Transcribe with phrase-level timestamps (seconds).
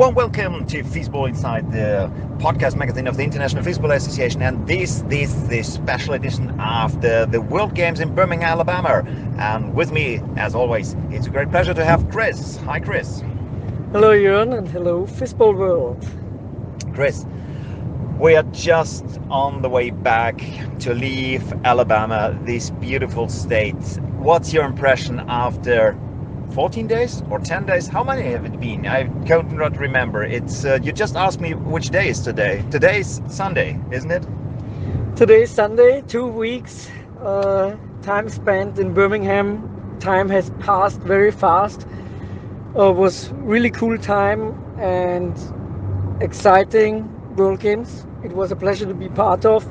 [0.00, 5.02] warm welcome to Fistball Inside, the podcast magazine of the International Fistball Association, and this
[5.08, 9.02] this the special edition after the World Games in Birmingham, Alabama.
[9.38, 12.56] And with me, as always, it's a great pleasure to have Chris.
[12.64, 13.20] Hi, Chris.
[13.92, 16.08] Hello, Jörn, and hello, Fistball World.
[16.94, 17.26] Chris,
[18.18, 20.38] we are just on the way back
[20.78, 23.76] to leave Alabama, this beautiful state.
[24.16, 25.94] What's your impression after
[26.52, 27.86] 14 days or 10 days?
[27.86, 28.86] How many have it been?
[28.86, 30.24] I cannot remember.
[30.24, 32.64] It's uh, you just asked me which day is today.
[32.70, 34.26] Today's Sunday, isn't it?
[35.16, 36.02] Today's Sunday.
[36.02, 36.90] Two weeks.
[37.22, 39.96] Uh, time spent in Birmingham.
[40.00, 41.86] Time has passed very fast.
[42.78, 45.36] Uh, was really cool time and
[46.22, 48.06] exciting World Games.
[48.24, 49.66] It was a pleasure to be part of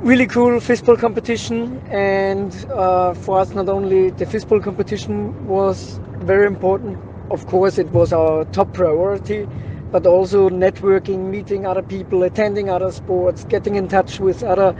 [0.00, 6.46] really cool fistball competition and uh, for us not only the fistball competition was very
[6.46, 6.98] important.
[7.30, 9.48] Of course it was our top priority
[9.90, 14.76] but also networking meeting other people attending other sports getting in touch with other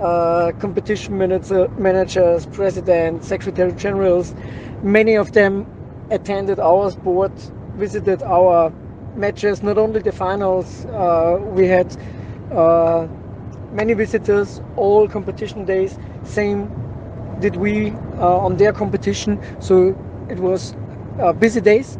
[0.00, 4.34] uh, competition manager, managers presidents secretary generals.
[4.82, 5.66] Many of them
[6.10, 7.32] attended our sport
[7.76, 8.72] visited our
[9.14, 11.96] matches not only the finals uh, we had
[12.52, 13.06] uh,
[13.76, 15.98] many visitors, all competition days.
[16.24, 16.70] Same
[17.40, 19.38] did we uh, on their competition.
[19.60, 19.94] So
[20.30, 20.74] it was
[21.20, 21.98] uh, busy days,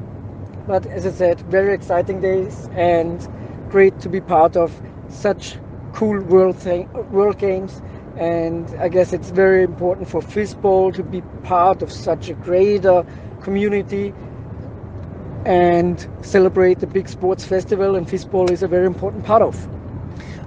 [0.66, 3.28] but as I said, very exciting days and
[3.68, 4.72] great to be part of
[5.08, 5.58] such
[5.92, 7.82] cool world thing, world games.
[8.16, 13.04] And I guess it's very important for Fistball to be part of such a greater
[13.42, 14.14] community
[15.44, 17.94] and celebrate the big sports festival.
[17.94, 19.68] And Fistball is a very important part of.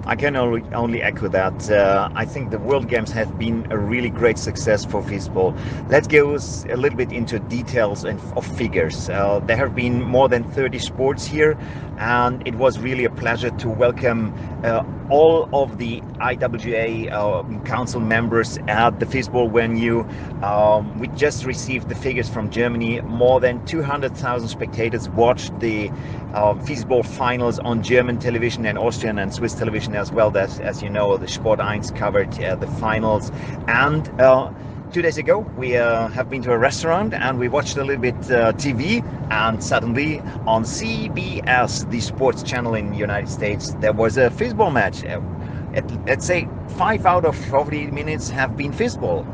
[0.06, 1.70] I can only, only echo that.
[1.70, 5.56] Uh, I think the World Games have been a really great success for Fistball.
[5.88, 9.10] Let's go a little bit into details and of figures.
[9.10, 11.56] Uh, there have been more than 30 sports here,
[11.98, 14.32] and it was really a pleasure to welcome
[14.64, 20.00] uh, all of the IWGA uh, council members at the Fistball venue.
[20.42, 23.00] Um, we just received the figures from Germany.
[23.02, 25.90] More than 200,000 spectators watched the
[26.32, 26.54] uh,
[27.02, 30.36] finals on German television and Austrian and Swiss television as well.
[30.36, 33.32] As you know, the Sport 1 covered uh, the finals.
[33.66, 34.52] And uh,
[34.90, 38.02] two days ago we uh, have been to a restaurant and we watched a little
[38.02, 43.92] bit uh, TV and suddenly on CBS the sports channel in the United States there
[43.92, 45.04] was a fistball match.
[45.04, 45.20] Uh,
[45.74, 49.24] at, let's say five out of 40 minutes have been fistball.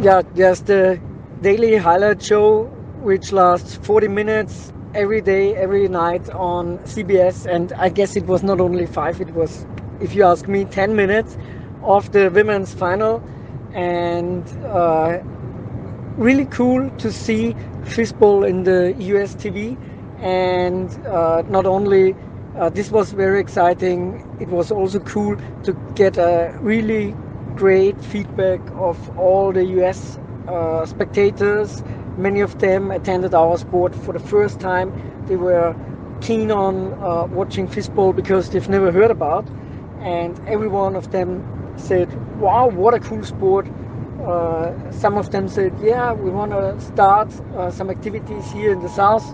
[0.00, 0.98] Yeah there's the
[1.42, 2.64] daily highlight show
[3.02, 8.42] which lasts 40 minutes every day every night on CBS and I guess it was
[8.42, 9.66] not only five it was
[10.00, 11.36] if you ask me 10 minutes
[11.82, 13.22] of the women's final
[13.74, 15.18] and uh,
[16.16, 19.76] really cool to see fistball in the US TV.
[20.20, 22.14] And uh, not only
[22.56, 27.14] uh, this was very exciting, it was also cool to get a really
[27.56, 30.18] great feedback of all the US
[30.48, 31.82] uh, spectators.
[32.16, 34.92] Many of them attended our sport for the first time.
[35.26, 35.74] They were
[36.20, 39.46] keen on uh, watching fistball because they've never heard about,
[40.00, 41.42] and every one of them
[41.76, 43.66] said, wow, what a cool sport.
[44.26, 48.80] Uh, some of them said, yeah, we want to start uh, some activities here in
[48.80, 49.24] the south.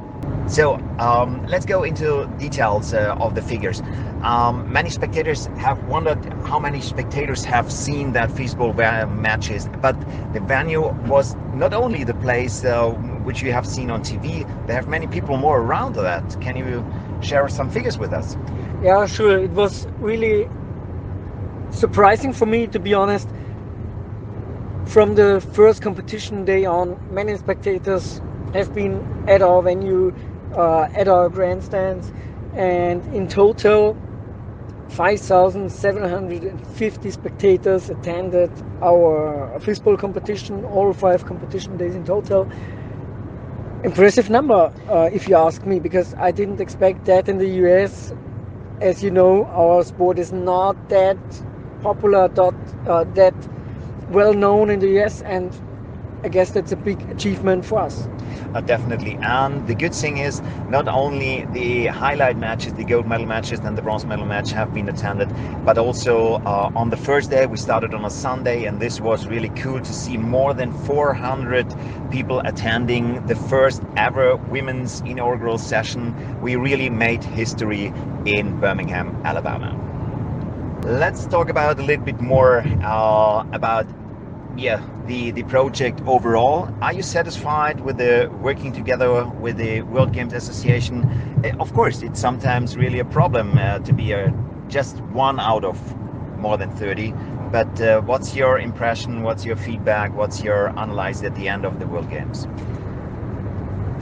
[0.47, 3.83] So um, let's go into details uh, of the figures.
[4.23, 8.75] Um, many spectators have wondered how many spectators have seen that fistball
[9.15, 9.95] matches, but
[10.33, 12.89] the venue was not only the place uh,
[13.25, 16.41] which you have seen on TV, there have many people more around that.
[16.41, 16.85] Can you
[17.21, 18.37] share some figures with us?
[18.83, 19.39] Yeah, sure.
[19.39, 20.49] It was really
[21.71, 23.29] surprising for me, to be honest.
[24.87, 28.21] From the first competition day on, many spectators
[28.55, 30.15] have been at our venue,
[30.57, 32.11] uh, at our grandstands,
[32.55, 33.97] and in total,
[34.89, 38.51] 5,750 spectators attended
[38.83, 42.49] our fistball competition, all five competition days in total.
[43.85, 48.13] Impressive number, uh, if you ask me, because I didn't expect that in the US.
[48.81, 51.19] As you know, our sport is not that
[51.83, 52.55] popular, dot,
[52.87, 53.35] uh, that
[54.11, 55.53] well known in the US, and
[56.25, 58.09] I guess that's a big achievement for us.
[58.55, 59.19] Uh, definitely.
[59.23, 63.77] And the good thing is, not only the highlight matches, the gold medal matches, and
[63.77, 65.29] the bronze medal match have been attended,
[65.65, 69.27] but also uh, on the first day, we started on a Sunday, and this was
[69.27, 71.67] really cool to see more than 400
[72.11, 76.15] people attending the first ever women's inaugural session.
[76.41, 77.93] We really made history
[78.25, 79.88] in Birmingham, Alabama.
[80.85, 83.87] Let's talk about a little bit more uh, about
[84.57, 86.69] yeah the the project overall.
[86.81, 91.05] Are you satisfied with the working together with the world games association?
[91.45, 94.33] Uh, of course it's sometimes really a problem uh, to be a
[94.69, 95.79] just one out of
[96.39, 97.13] more than 30
[97.51, 99.23] but uh, what's your impression?
[99.23, 100.15] What's your feedback?
[100.15, 102.47] What's your analysis at the end of the world games?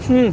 [0.06, 0.30] Hmm.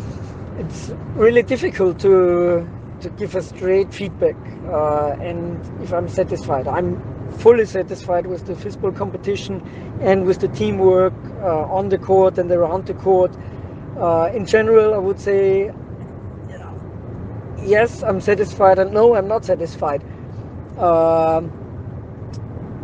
[0.60, 2.68] it's really difficult to
[3.04, 4.36] to give a straight feedback
[4.68, 6.96] uh, and if i'm satisfied i'm
[7.34, 9.62] fully satisfied with the Fistball competition
[10.02, 13.36] and with the teamwork uh, on the court and around the court.
[13.98, 15.72] Uh, in general, I would say
[17.64, 20.04] yes, I'm satisfied, and no, I'm not satisfied.
[20.78, 21.42] Uh,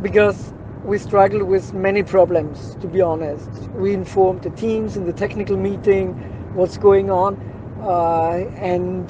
[0.01, 0.53] because
[0.85, 3.49] we struggle with many problems, to be honest.
[3.75, 6.13] We informed the teams in the technical meeting
[6.53, 7.35] what's going on,
[7.81, 9.09] and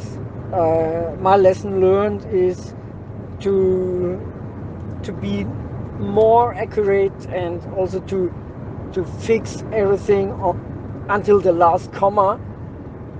[0.53, 2.73] uh, my lesson learned is
[3.39, 4.19] to
[5.03, 5.43] to be
[5.99, 8.31] more accurate and also to
[8.93, 10.31] to fix everything
[11.09, 12.39] until the last comma.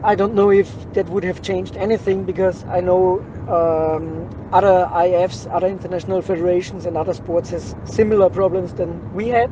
[0.04, 3.20] I don't know if that would have changed anything because I know
[3.50, 9.52] um, other IFs, other international federations, and other sports has similar problems than we had.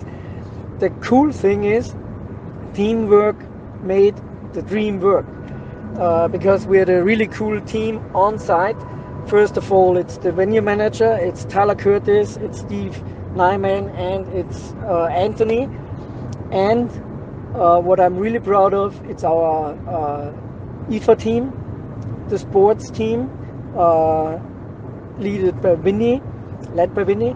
[0.79, 1.93] The cool thing is,
[2.73, 3.35] teamwork
[3.83, 4.15] made
[4.53, 5.25] the dream work
[5.97, 8.77] uh, because we had a really cool team on site.
[9.27, 13.01] First of all, it's the venue manager, it's Tyler Curtis, it's Steve
[13.35, 15.69] Nyman, and it's uh, Anthony.
[16.51, 16.89] And
[17.55, 20.33] uh, what I'm really proud of, it's our uh,
[20.89, 21.51] IFA team,
[22.29, 23.29] the sports team,
[23.75, 24.39] uh,
[25.19, 26.21] led by Vinny,
[26.73, 27.35] led by Vinny,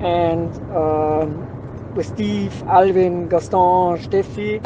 [0.00, 4.62] and um, with Steve, Alvin, Gaston, Steffi,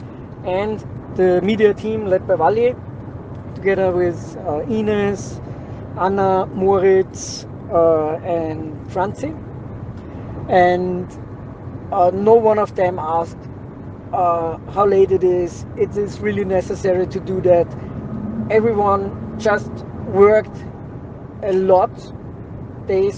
[0.46, 0.84] and
[1.16, 2.74] the media team led by Valle,
[3.54, 5.40] together with uh, Ines,
[5.98, 9.34] Anna, Moritz, uh, and Franzi.
[10.48, 11.06] And
[11.92, 13.38] uh, no one of them asked
[14.12, 15.66] how late it is.
[15.76, 17.66] It is really necessary to do that.
[18.50, 19.70] Everyone just
[20.08, 20.56] worked
[21.42, 21.90] a lot.
[22.86, 23.10] They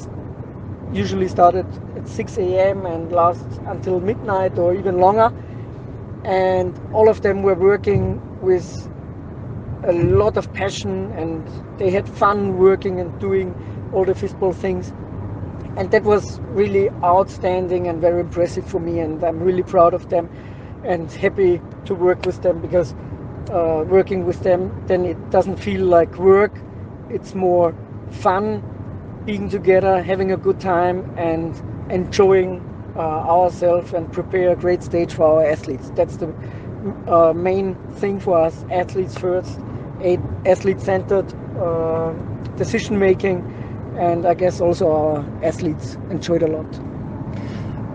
[0.92, 1.66] usually started
[1.96, 2.86] at 6 a.m.
[2.86, 5.32] and last until midnight or even longer.
[6.24, 8.66] And all of them were working with
[9.86, 11.46] a lot of passion and
[11.78, 13.54] they had fun working and doing
[13.92, 14.92] all the Fistball things.
[15.76, 18.98] And that was really outstanding and very impressive for me.
[19.00, 20.28] And I'm really proud of them
[20.84, 22.94] and happy to work with them because
[23.50, 26.52] uh, working with them, then it doesn't feel like work.
[27.10, 27.74] It's more
[28.10, 28.62] fun
[29.24, 31.54] being together, having a good time, and
[31.90, 32.62] enjoying
[32.96, 35.90] uh, ourselves and prepare a great stage for our athletes.
[35.94, 36.34] That's the
[37.06, 39.60] uh, main thing for us, athletes first,
[40.00, 42.12] athlete centered uh,
[42.56, 43.42] decision making,
[43.98, 46.66] and I guess also our athletes enjoyed a lot.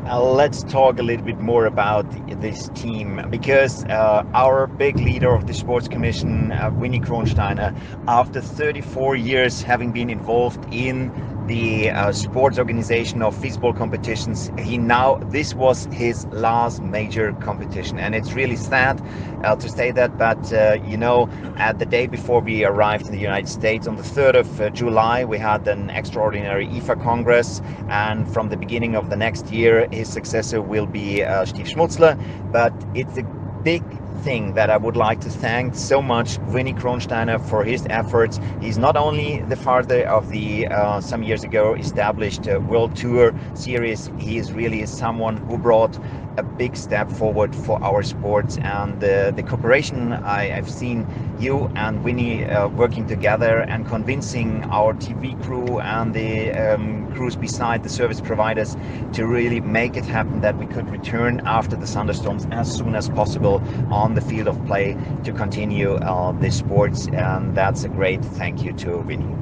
[0.07, 2.06] Uh, let's talk a little bit more about
[2.42, 7.74] this team because uh, our big leader of the sports commission, uh, Winnie Kronsteiner,
[8.07, 11.12] after 34 years having been involved in
[11.51, 14.50] the uh, sports organization of Fistball competitions.
[14.57, 18.00] He now, this was his last major competition.
[18.00, 19.01] And it's really sad
[19.44, 23.12] uh, to say that, but uh, you know, at the day before we arrived in
[23.12, 27.62] the United States, on the 3rd of uh, July, we had an extraordinary IFA Congress.
[27.89, 32.15] And from the beginning of the next year, his successor will be uh, Steve Schmutzler.
[32.54, 33.24] But it's a
[33.63, 33.83] big
[34.21, 38.40] thing that I would like to thank so much Winnie Kronsteiner for his efforts.
[38.59, 43.33] He's not only the father of the uh, some years ago established uh, World Tour
[43.56, 45.97] series, he is really someone who brought
[46.38, 51.07] a big step forward for our sports and the, the cooperation I, have seen
[51.40, 57.35] you and Winnie uh, working together and convincing our TV crew and the um, crews
[57.35, 58.78] beside the service providers
[59.14, 63.09] to really make it happen that we could return after the thunderstorms as soon as
[63.09, 68.23] possible on the field of play to continue uh, the sports and that's a great
[68.23, 69.35] thank you to Winnie.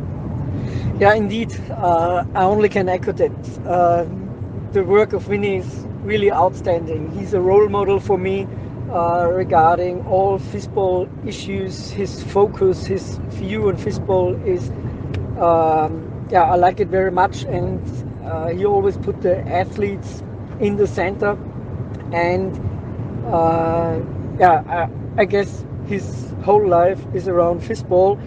[1.00, 1.56] Yeah, indeed.
[1.72, 3.32] Uh, I only can echo that.
[3.66, 4.06] Uh,
[4.72, 7.12] the work of Winnie is really outstanding.
[7.16, 8.48] He's a role model for me
[8.92, 11.92] uh, regarding all Fistball issues.
[11.92, 14.72] His focus, his view on Fistball is,
[15.40, 15.92] um,
[16.32, 17.44] yeah, I like it very much.
[17.44, 17.80] And
[18.26, 20.24] uh, he always put the athletes
[20.60, 21.38] in the center.
[22.12, 22.58] And
[23.28, 24.02] uh,
[24.40, 28.20] yeah, I, I, guess his whole life is around Fistball.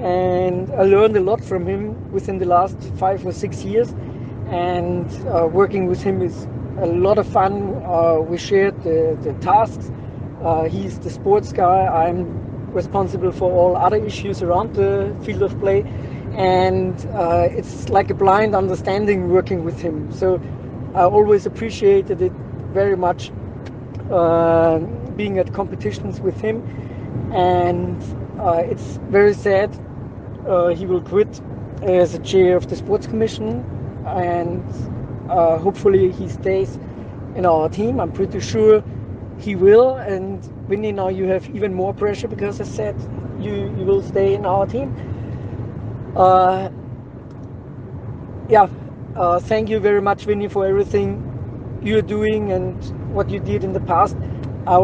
[0.00, 3.94] And I learned a lot from him within the last five or six years.
[4.50, 6.48] And uh, working with him is
[6.78, 7.74] a lot of fun.
[7.84, 9.90] Uh, we shared the, the tasks.
[10.42, 11.86] Uh, he's the sports guy.
[11.86, 12.26] I'm
[12.72, 15.82] responsible for all other issues around the field of play.
[16.36, 20.12] And uh, it's like a blind understanding working with him.
[20.12, 20.40] So
[20.94, 22.32] I always appreciated it
[22.72, 23.32] very much
[24.10, 24.78] uh,
[25.16, 26.62] being at competitions with him,
[27.32, 28.00] and
[28.40, 29.70] uh, it's very sad.
[30.46, 31.40] Uh, he will quit
[31.82, 33.64] as a chair of the sports commission,
[34.06, 34.64] and
[35.28, 36.78] uh, hopefully he stays
[37.36, 38.00] in our team.
[38.00, 38.82] I'm pretty sure
[39.38, 39.96] he will.
[39.96, 42.96] And Vinny, now you have even more pressure because I said
[43.40, 44.94] you you will stay in our team.
[46.16, 46.68] Uh,
[48.48, 48.68] yeah,
[49.16, 51.22] uh, thank you very much, Vinny, for everything
[51.82, 52.82] you're doing and
[53.14, 54.16] what you did in the past.
[54.66, 54.76] I,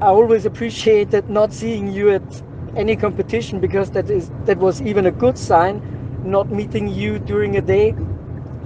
[0.00, 2.42] I always appreciated not seeing you at
[2.76, 5.80] any competition because that is that was even a good sign.
[6.24, 7.94] Not meeting you during a day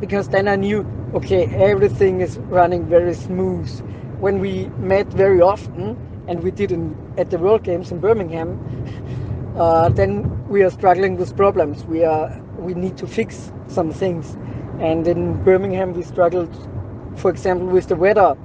[0.00, 3.68] because then I knew okay everything is running very smooth.
[4.18, 5.96] When we met very often
[6.26, 8.58] and we did in, at the World Games in Birmingham,
[9.56, 11.84] uh, then we are struggling with problems.
[11.84, 14.36] We are we need to fix some things.
[14.80, 16.54] And in Birmingham, we struggled,
[17.16, 18.36] for example, with the weather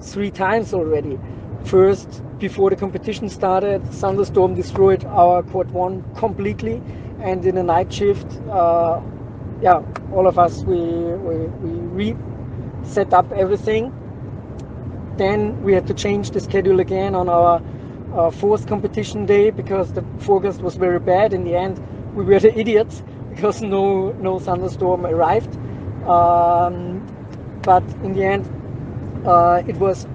[0.00, 1.18] three times already.
[1.64, 6.82] First, before the competition started, thunderstorm destroyed our quad one completely,
[7.20, 9.00] and in a night shift, uh,
[9.62, 9.80] yeah,
[10.12, 12.12] all of us we we, we
[12.82, 13.92] reset up everything.
[15.16, 17.62] Then we had to change the schedule again on our
[18.32, 21.32] fourth competition day because the forecast was very bad.
[21.32, 21.80] In the end,
[22.14, 25.56] we were the idiots because no no thunderstorm arrived.
[26.06, 27.06] Um,
[27.64, 28.50] but in the end,
[29.26, 30.06] uh, it was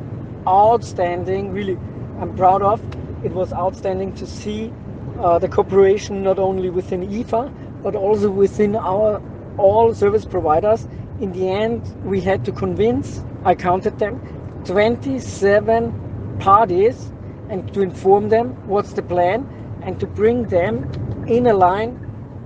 [0.48, 1.52] outstanding.
[1.54, 1.78] Really,
[2.20, 2.82] I'm proud of.
[3.24, 4.74] It was outstanding to see
[5.20, 7.52] uh, the cooperation not only within IFA
[7.84, 9.22] but also within our
[9.58, 10.88] all service providers.
[11.20, 13.24] In the end, we had to convince.
[13.44, 14.20] I counted them,
[14.66, 17.12] 27 parties,
[17.50, 19.48] and to inform them what's the plan
[19.82, 22.04] and to bring them in a line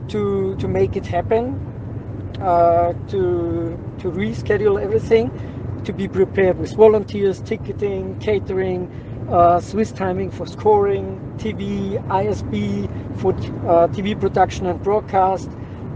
[0.10, 1.56] to to make it happen,
[2.42, 5.32] uh, to to reschedule everything,
[5.86, 8.90] to be prepared with volunteers, ticketing, catering,
[9.30, 12.88] uh, Swiss timing for scoring, TV, ISB
[13.20, 15.50] for uh, TV production and broadcast,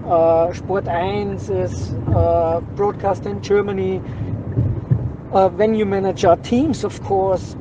[0.08, 4.02] uh, Sport 1 is uh, broadcast in Germany,
[5.32, 7.56] uh, venue manager, teams, of course.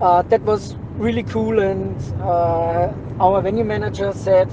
[0.00, 4.48] Uh, that was really cool, and our venue manager said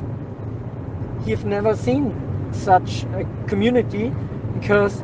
[1.25, 2.13] he've never seen
[2.51, 4.13] such a community
[4.53, 5.03] because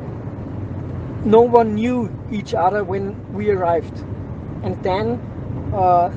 [1.25, 3.99] no one knew each other when we arrived.
[4.63, 5.19] And then
[5.73, 6.11] uh,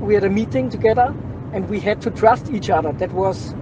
[0.00, 1.14] we had a meeting together
[1.52, 2.92] and we had to trust each other.
[2.92, 3.54] That was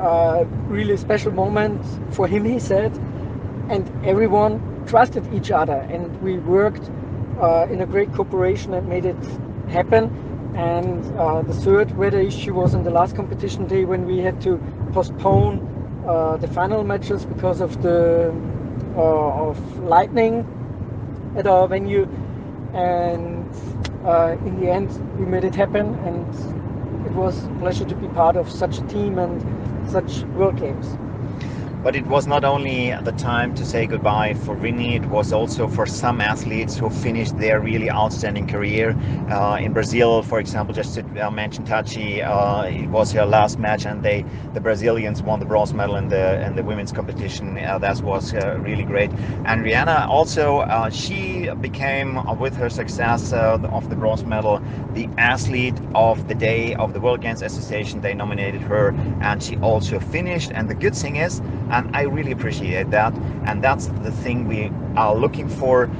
[0.00, 2.96] a really special moment for him, he said.
[3.68, 6.90] And everyone trusted each other and we worked
[7.40, 9.16] uh, in a great cooperation and made it
[9.68, 10.04] happen.
[10.56, 14.40] And uh, the third weather issue was on the last competition day when we had
[14.42, 14.58] to
[14.92, 18.34] postpone uh, the final matches because of the
[18.96, 20.46] uh, of lightning
[21.36, 22.08] at our venue,
[22.74, 23.48] and
[24.04, 28.08] uh, in the end we made it happen, and it was a pleasure to be
[28.08, 29.42] part of such a team and
[29.88, 31.07] such World Games.
[31.82, 35.68] But it was not only the time to say goodbye for Vinny, it was also
[35.68, 38.96] for some athletes who finished their really outstanding career.
[39.30, 43.58] Uh, in Brazil, for example, just to uh, mention Tachi, uh, it was her last
[43.58, 47.56] match and they, the Brazilians won the bronze medal in the, in the women's competition.
[47.58, 49.10] Uh, that was uh, really great.
[49.44, 54.60] And Rihanna also, uh, she became, with her success of the bronze medal,
[54.94, 58.00] the athlete of the day of the World Games Association.
[58.00, 60.50] They nominated her and she also finished.
[60.52, 61.40] And the good thing is,
[61.70, 63.14] and I really appreciate that.
[63.44, 65.90] And that's the thing we are looking for.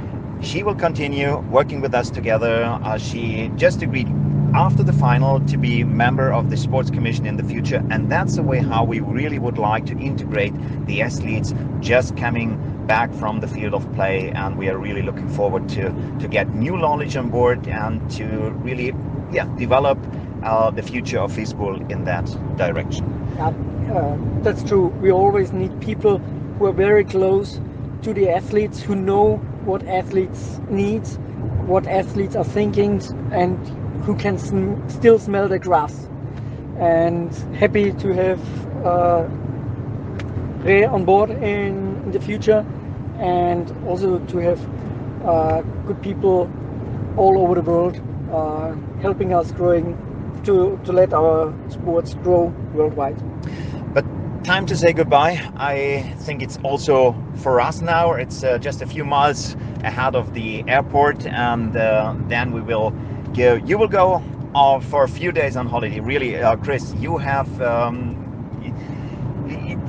[0.40, 2.64] She will continue working with us together.
[2.82, 4.08] Uh, she just agreed
[4.54, 8.36] after the final to be member of the sports commission in the future and that's
[8.36, 10.54] the way how we really would like to integrate
[10.86, 12.56] the athletes just coming
[12.86, 16.48] back from the field of play and we are really looking forward to to get
[16.54, 18.24] new knowledge on board and to
[18.64, 18.94] really
[19.32, 19.98] yeah develop
[20.42, 22.24] uh, the future of fistball in that
[22.56, 23.04] direction
[23.36, 23.52] yeah
[23.90, 24.88] uh, that's true.
[25.00, 27.60] We always need people who are very close
[28.02, 31.06] to the athletes, who know what athletes need,
[31.66, 33.02] what athletes are thinking,
[33.32, 33.58] and
[34.04, 36.08] who can sm still smell the grass.
[36.78, 38.40] And happy to have
[38.84, 39.28] uh,
[40.62, 42.66] Re on board in, in, the future,
[43.18, 44.60] and also to have
[45.24, 46.50] uh, good people
[47.16, 48.00] all over the world
[48.32, 49.96] uh, helping us growing
[50.44, 53.16] to, to let our sports grow worldwide
[54.48, 55.38] time to say goodbye.
[55.58, 58.12] I think it's also for us now.
[58.14, 62.94] It's uh, just a few miles ahead of the airport, and uh, then we will
[63.34, 63.56] go.
[63.56, 64.22] You will go
[64.54, 66.00] uh, for a few days on holiday.
[66.00, 67.60] Really, uh, Chris, you have.
[67.60, 68.27] Um,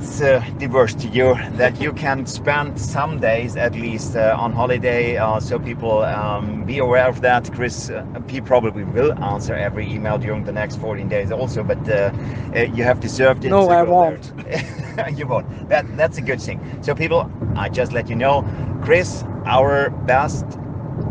[0.00, 4.34] that's uh, the worst to you that you can spend some days at least uh,
[4.38, 5.18] on holiday.
[5.18, 7.52] Uh, so people um, be aware of that.
[7.52, 11.78] Chris, uh, he probably will answer every email during the next 14 days also, but
[11.88, 12.12] uh,
[12.56, 13.50] uh, you have deserved it.
[13.50, 14.32] No, I won't.
[15.18, 15.68] you won't.
[15.68, 16.60] That that's a good thing.
[16.82, 18.42] So people, I just let you know,
[18.82, 20.46] Chris, our best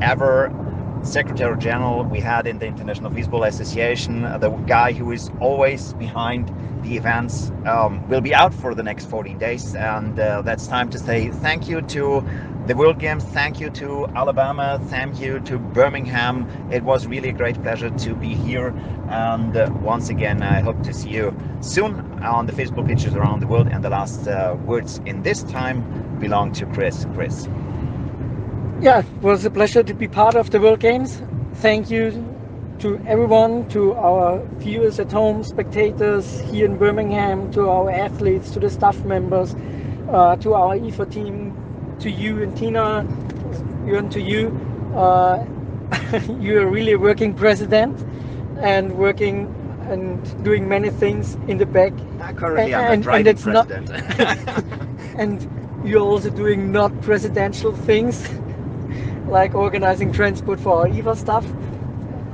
[0.01, 0.49] ever
[1.03, 6.53] Secretary General we had in the International Fistball Association, the guy who is always behind
[6.83, 10.89] the events um, will be out for the next 14 days and uh, that's time
[10.89, 12.23] to say thank you to
[12.67, 16.47] the World Games, thank you to Alabama, thank you to Birmingham.
[16.71, 18.69] It was really a great pleasure to be here
[19.09, 23.39] and uh, once again I hope to see you soon on the Fistball pitches around
[23.39, 27.05] the world and the last uh, words in this time belong to Chris.
[27.13, 27.47] Chris.
[28.81, 31.21] Yeah, it was a pleasure to be part of the World Games.
[31.55, 32.11] Thank you
[32.79, 38.59] to everyone, to our viewers at home, spectators here in Birmingham, to our athletes, to
[38.61, 39.53] the staff members,
[40.13, 42.99] uh, to our IFA team, to you and Tina,
[43.85, 44.47] and to you.
[44.95, 45.45] Uh,
[46.39, 47.99] you are really a working president
[48.61, 49.53] and working
[49.89, 51.91] and doing many things in the back.
[52.21, 53.89] Uh, currently, and, I'm and, and president.
[53.89, 54.63] Not,
[55.19, 58.25] and you're also doing not presidential things
[59.29, 61.45] like organizing transport for our IFA stuff.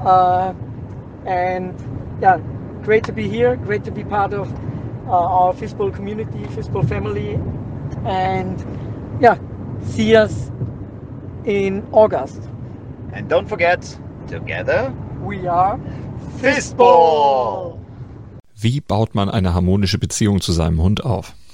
[0.03, 0.53] Uh,
[1.25, 1.73] and
[2.21, 2.39] yeah,
[2.83, 4.51] great to be here, great to be part of
[5.07, 7.39] uh, our Fistball community, Fistball family,
[8.05, 8.63] and
[9.21, 9.37] yeah,
[9.83, 10.51] see us
[11.45, 12.41] in August.
[13.13, 13.81] And don't forget,
[14.27, 15.79] together we are
[16.41, 17.79] Fistball!
[18.55, 21.33] Wie baut man eine harmonische Beziehung zu seinem Hund auf?